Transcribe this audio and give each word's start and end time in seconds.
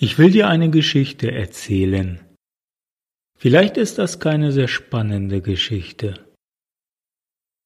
Ich 0.00 0.16
will 0.16 0.30
dir 0.30 0.46
eine 0.46 0.70
Geschichte 0.70 1.32
erzählen. 1.32 2.20
Vielleicht 3.36 3.76
ist 3.76 3.98
das 3.98 4.20
keine 4.20 4.52
sehr 4.52 4.68
spannende 4.68 5.42
Geschichte. 5.42 6.24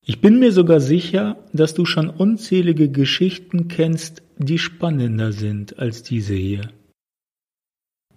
Ich 0.02 0.22
bin 0.22 0.38
mir 0.38 0.50
sogar 0.50 0.80
sicher, 0.80 1.46
dass 1.52 1.74
du 1.74 1.84
schon 1.84 2.08
unzählige 2.08 2.90
Geschichten 2.90 3.68
kennst, 3.68 4.22
die 4.38 4.58
spannender 4.58 5.32
sind 5.32 5.78
als 5.78 6.04
diese 6.04 6.32
hier. 6.32 6.72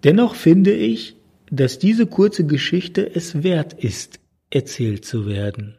Dennoch 0.06 0.36
finde 0.36 0.74
ich, 0.74 1.18
dass 1.52 1.78
diese 1.78 2.08
kurze 2.08 2.46
Geschichte 2.46 3.14
es 3.16 3.44
wert 3.44 3.74
ist, 3.74 4.22
erzählt 4.50 5.04
zu 5.04 5.26
werden. 5.26 5.78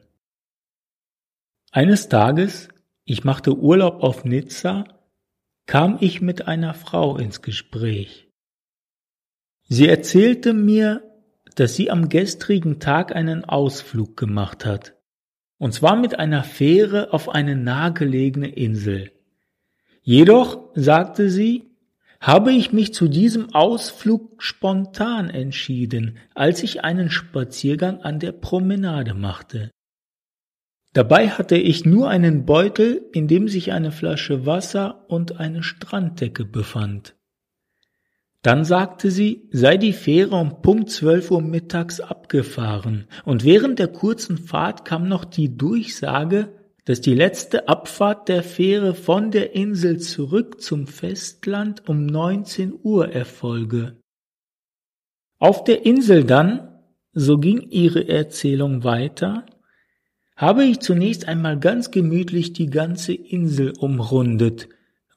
Eines 1.73 2.11
Tages, 2.11 2.69
ich 3.07 3.25
machte 3.25 3.57
Urlaub 3.57 4.03
auf 4.03 4.27
Nizza, 4.27 4.85
kam 5.65 5.97
ich 6.03 6.21
mit 6.21 6.47
einer 6.47 6.75
Frau 6.75 7.17
ins 7.17 7.41
Gespräch. 7.41 8.26
Sie 9.69 9.89
erzählte 9.89 10.55
mir, 10.55 11.03
dass 11.57 11.75
sie 11.75 11.91
am 11.91 12.09
gestrigen 12.09 12.79
Tag 12.79 13.15
einen 13.15 13.45
Ausflug 13.45 14.17
gemacht 14.17 14.65
hat, 14.65 14.95
und 15.59 15.73
zwar 15.73 15.97
mit 15.97 16.19
einer 16.19 16.45
Fähre 16.45 17.13
auf 17.13 17.29
eine 17.29 17.57
nahegelegene 17.57 18.49
Insel. 18.49 19.11
Jedoch, 20.03 20.71
sagte 20.75 21.31
sie, 21.31 21.65
habe 22.21 22.53
ich 22.53 22.73
mich 22.73 22.95
zu 22.95 23.09
diesem 23.09 23.55
Ausflug 23.55 24.43
spontan 24.43 25.31
entschieden, 25.31 26.19
als 26.35 26.63
ich 26.63 26.85
einen 26.85 27.11
Spaziergang 27.11 28.01
an 28.03 28.21
der 28.21 28.33
Promenade 28.33 29.15
machte. 29.15 29.71
Dabei 30.93 31.29
hatte 31.29 31.57
ich 31.57 31.85
nur 31.85 32.09
einen 32.09 32.47
Beutel, 32.47 33.03
in 33.13 33.29
dem 33.29 33.49
sich 33.49 33.73
eine 33.73 33.93
Flasche 33.93 34.47
Wasser 34.47 35.05
und 35.09 35.41
eine 35.41 35.63
Stranddecke 35.63 36.45
befand. 36.45 37.17
Dann 38.47 38.65
sagte 38.65 39.11
sie, 39.11 39.49
sei 39.51 39.77
die 39.77 39.93
Fähre 39.93 40.37
um 40.37 40.63
Punkt 40.63 40.89
12 40.91 41.33
Uhr 41.33 41.43
mittags 41.43 41.99
abgefahren, 42.01 43.09
und 43.25 43.43
während 43.43 43.81
der 43.81 43.89
kurzen 43.89 44.39
Fahrt 44.39 44.85
kam 44.85 45.09
noch 45.09 45.25
die 45.25 45.57
Durchsage, 45.57 46.51
dass 46.85 47.01
die 47.01 47.15
letzte 47.15 47.67
Abfahrt 47.67 48.29
der 48.29 48.45
Fähre 48.45 48.95
von 48.95 49.33
der 49.33 49.57
Insel 49.57 49.99
zurück 49.99 50.61
zum 50.61 50.87
Festland 50.87 51.89
um 51.89 52.07
19 52.07 52.73
Uhr 52.85 53.09
erfolge. 53.09 53.97
Auf 55.41 55.65
der 55.65 55.85
Insel 55.85 56.23
dann, 56.23 56.69
so 57.13 57.39
ging 57.39 57.63
ihre 57.71 58.09
Erzählung 58.09 58.85
weiter, 58.85 59.45
habe 60.37 60.63
ich 60.63 60.79
zunächst 60.79 61.27
einmal 61.27 61.59
ganz 61.59 61.91
gemütlich 61.91 62.53
die 62.53 62.71
ganze 62.71 63.13
Insel 63.13 63.73
umrundet, 63.77 64.69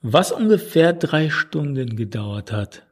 was 0.01 0.31
ungefähr 0.31 0.93
drei 0.93 1.29
Stunden 1.29 1.95
gedauert 1.95 2.51
hat. 2.51 2.88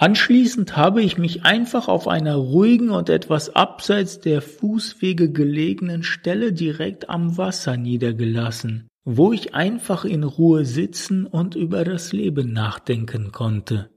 Anschließend 0.00 0.76
habe 0.76 1.02
ich 1.02 1.18
mich 1.18 1.44
einfach 1.44 1.88
auf 1.88 2.06
einer 2.06 2.36
ruhigen 2.36 2.90
und 2.90 3.08
etwas 3.08 3.56
abseits 3.56 4.20
der 4.20 4.40
Fußwege 4.40 5.32
gelegenen 5.32 6.04
Stelle 6.04 6.52
direkt 6.52 7.10
am 7.10 7.36
Wasser 7.36 7.76
niedergelassen, 7.76 8.86
wo 9.04 9.32
ich 9.32 9.56
einfach 9.56 10.04
in 10.04 10.22
Ruhe 10.22 10.64
sitzen 10.64 11.26
und 11.26 11.56
über 11.56 11.82
das 11.82 12.12
Leben 12.12 12.52
nachdenken 12.52 13.32
konnte, 13.32 13.90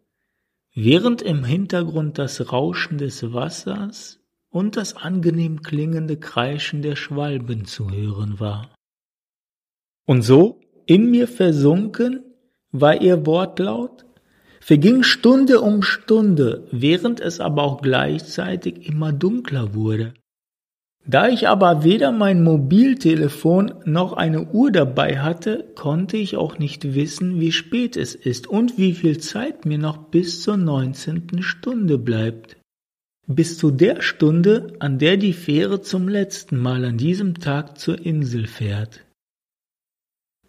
während 0.74 1.22
im 1.22 1.44
Hintergrund 1.44 2.18
das 2.18 2.52
Rauschen 2.52 2.98
des 2.98 3.32
Wassers 3.32 4.20
und 4.50 4.78
das 4.78 4.96
angenehm 4.96 5.62
klingende 5.62 6.18
Kreischen 6.18 6.82
der 6.82 6.96
Schwalben 6.96 7.66
zu 7.66 7.92
hören 7.92 8.40
war. 8.40 8.74
Und 10.08 10.24
so, 10.24 10.62
in 10.88 11.12
mir 11.12 11.28
versunken, 11.28 12.24
war 12.72 13.00
ihr 13.00 13.24
Wortlaut, 13.28 14.06
verging 14.62 15.04
Stunde 15.04 15.60
um 15.60 15.84
Stunde, 15.84 16.68
während 16.72 17.20
es 17.20 17.42
aber 17.42 17.64
auch 17.64 17.82
gleichzeitig 17.82 18.88
immer 18.88 19.12
dunkler 19.12 19.74
wurde. 19.74 20.14
Da 21.06 21.28
ich 21.28 21.50
aber 21.50 21.84
weder 21.84 22.14
mein 22.14 22.44
Mobiltelefon 22.44 23.74
noch 23.86 24.14
eine 24.14 24.52
Uhr 24.54 24.72
dabei 24.72 25.20
hatte, 25.20 25.66
konnte 25.76 26.16
ich 26.16 26.38
auch 26.38 26.60
nicht 26.60 26.94
wissen, 26.94 27.42
wie 27.42 27.52
spät 27.52 27.98
es 27.98 28.16
ist 28.16 28.48
und 28.48 28.78
wie 28.78 28.94
viel 28.94 29.18
Zeit 29.18 29.66
mir 29.66 29.80
noch 29.80 29.98
bis 29.98 30.42
zur 30.42 30.56
neunzehnten 30.56 31.44
Stunde 31.44 31.98
bleibt 31.98 32.56
bis 33.36 33.58
zu 33.58 33.72
der 33.72 34.02
Stunde, 34.02 34.74
an 34.80 35.00
der 35.00 35.18
die 35.18 35.34
Fähre 35.34 35.82
zum 35.82 36.08
letzten 36.08 36.58
Mal 36.58 36.86
an 36.86 36.98
diesem 36.98 37.40
Tag 37.40 37.78
zur 37.78 38.00
Insel 38.06 38.48
fährt. 38.48 39.06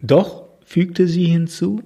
Doch, 0.01 0.49
fügte 0.65 1.07
sie 1.07 1.27
hinzu, 1.27 1.83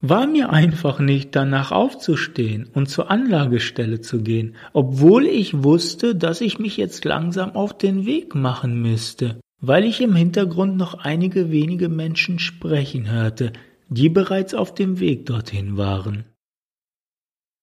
war 0.00 0.26
mir 0.26 0.50
einfach 0.50 0.98
nicht 0.98 1.34
danach 1.34 1.72
aufzustehen 1.72 2.68
und 2.72 2.88
zur 2.88 3.10
Anlagestelle 3.10 4.00
zu 4.00 4.22
gehen, 4.22 4.56
obwohl 4.72 5.26
ich 5.26 5.62
wusste, 5.62 6.14
dass 6.14 6.40
ich 6.40 6.58
mich 6.58 6.76
jetzt 6.76 7.04
langsam 7.04 7.52
auf 7.56 7.76
den 7.76 8.04
Weg 8.04 8.34
machen 8.34 8.80
müsste, 8.82 9.40
weil 9.60 9.84
ich 9.84 10.00
im 10.00 10.14
Hintergrund 10.14 10.76
noch 10.76 10.94
einige 10.94 11.50
wenige 11.50 11.88
Menschen 11.88 12.38
sprechen 12.38 13.10
hörte, 13.10 13.52
die 13.88 14.08
bereits 14.08 14.54
auf 14.54 14.74
dem 14.74 15.00
Weg 15.00 15.26
dorthin 15.26 15.76
waren. 15.76 16.26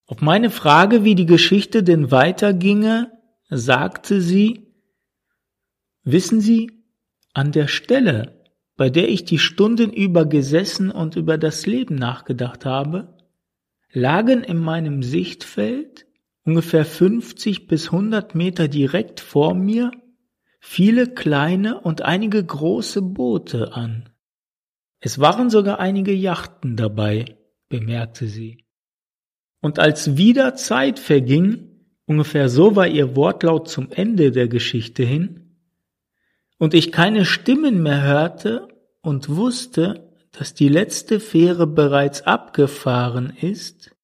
Auf 0.07 0.21
meine 0.21 0.49
Frage, 0.49 1.03
wie 1.03 1.15
die 1.15 1.25
Geschichte 1.25 1.83
denn 1.83 2.11
weiterginge, 2.11 3.11
sagte 3.49 4.21
sie, 4.21 4.67
Wissen 6.05 6.41
Sie, 6.41 6.69
an 7.33 7.53
der 7.53 7.67
Stelle, 7.67 8.42
bei 8.75 8.89
der 8.89 9.09
ich 9.09 9.25
die 9.25 9.39
Stunden 9.39 9.91
über 9.91 10.25
gesessen 10.25 10.91
und 10.91 11.15
über 11.15 11.37
das 11.37 11.65
Leben 11.65 11.95
nachgedacht 11.95 12.65
habe, 12.65 13.17
lagen 13.91 14.43
in 14.43 14.57
meinem 14.57 15.03
Sichtfeld 15.03 16.07
ungefähr 16.43 16.85
50 16.85 17.67
bis 17.67 17.87
100 17.87 18.35
Meter 18.35 18.67
direkt 18.67 19.19
vor 19.19 19.53
mir 19.53 19.91
viele 20.59 21.07
kleine 21.07 21.81
und 21.81 22.01
einige 22.01 22.43
große 22.43 23.01
Boote 23.01 23.73
an. 23.73 24.09
Es 24.99 25.19
waren 25.19 25.49
sogar 25.49 25.79
einige 25.79 26.13
Yachten 26.13 26.77
dabei, 26.77 27.37
bemerkte 27.67 28.27
sie. 28.27 28.65
Und 29.61 29.77
als 29.79 30.17
wieder 30.17 30.55
Zeit 30.55 30.99
verging, 30.99 31.85
ungefähr 32.05 32.49
so 32.49 32.75
war 32.75 32.87
ihr 32.87 33.15
Wortlaut 33.15 33.67
zum 33.67 33.91
Ende 33.91 34.31
der 34.31 34.47
Geschichte 34.47 35.03
hin, 35.03 35.42
und 36.57 36.73
ich 36.73 36.91
keine 36.91 37.25
Stimmen 37.25 37.81
mehr 37.81 38.03
hörte 38.03 38.67
und 39.01 39.29
wusste, 39.29 40.09
dass 40.31 40.53
die 40.53 40.69
letzte 40.69 41.19
Fähre 41.19 41.67
bereits 41.67 42.23
abgefahren 42.23 43.35
ist, 43.39 43.95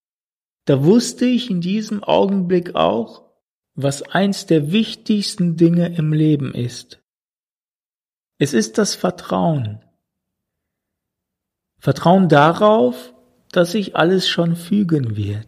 da 0.66 0.84
wusste 0.84 1.26
ich 1.26 1.50
in 1.50 1.62
diesem 1.62 2.04
Augenblick 2.04 2.76
auch, 2.76 3.26
was 3.74 4.04
eins 4.04 4.46
der 4.46 4.72
wichtigsten 4.72 5.58
Dinge 5.58 5.96
im 5.96 6.14
Leben 6.14 6.54
ist. 6.54 7.00
Es 8.38 8.54
ist 8.54 8.78
das 8.78 8.94
Vertrauen. 8.94 9.84
Vertrauen 11.80 12.30
darauf, 12.30 13.14
dass 13.52 13.72
sich 13.72 13.96
alles 13.96 14.30
schon 14.30 14.56
fügen 14.56 15.16
wird. 15.16 15.48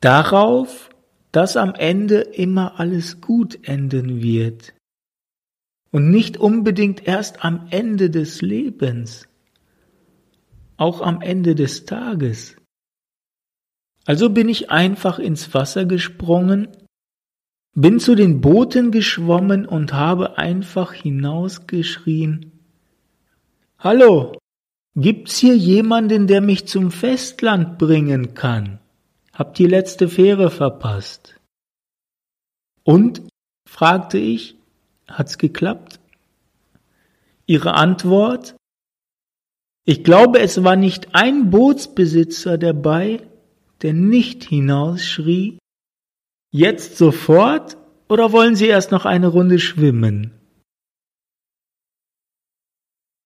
Darauf, 0.00 0.90
dass 1.32 1.56
am 1.56 1.74
Ende 1.74 2.20
immer 2.20 2.80
alles 2.80 3.20
gut 3.20 3.68
enden 3.68 4.22
wird. 4.22 4.74
Und 5.90 6.10
nicht 6.10 6.36
unbedingt 6.36 7.06
erst 7.06 7.44
am 7.44 7.66
Ende 7.70 8.10
des 8.10 8.42
Lebens, 8.42 9.28
auch 10.76 11.00
am 11.00 11.20
Ende 11.20 11.54
des 11.54 11.84
Tages. 11.84 12.56
Also 14.06 14.30
bin 14.30 14.48
ich 14.48 14.70
einfach 14.70 15.18
ins 15.18 15.52
Wasser 15.52 15.84
gesprungen, 15.84 16.68
bin 17.74 17.98
zu 17.98 18.14
den 18.14 18.40
Booten 18.40 18.90
geschwommen 18.92 19.66
und 19.66 19.92
habe 19.92 20.38
einfach 20.38 20.92
hinausgeschrien, 20.92 22.52
Hallo, 23.78 24.34
Gibt's 24.96 25.38
hier 25.38 25.56
jemanden, 25.56 26.26
der 26.26 26.40
mich 26.40 26.66
zum 26.66 26.90
Festland 26.90 27.78
bringen 27.78 28.34
kann? 28.34 28.80
Hab 29.32 29.54
die 29.54 29.66
letzte 29.66 30.08
Fähre 30.08 30.50
verpasst. 30.50 31.40
Und? 32.82 33.22
fragte 33.68 34.18
ich. 34.18 34.56
Hat's 35.10 35.38
geklappt? 35.38 36.00
Ihre 37.46 37.74
Antwort? 37.74 38.54
Ich 39.84 40.04
glaube, 40.04 40.40
es 40.40 40.62
war 40.62 40.76
nicht 40.76 41.14
ein 41.14 41.50
Bootsbesitzer 41.50 42.58
dabei, 42.58 43.26
der 43.82 43.92
nicht 43.92 44.44
hinausschrie. 44.44 45.58
Jetzt 46.52 46.96
sofort 46.96 47.76
oder 48.08 48.32
wollen 48.32 48.56
Sie 48.56 48.66
erst 48.66 48.92
noch 48.92 49.04
eine 49.04 49.28
Runde 49.28 49.58
schwimmen? 49.58 50.39